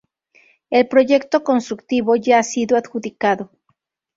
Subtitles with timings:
[0.71, 3.51] El proyecto constructivo ya ha sido adjudicado.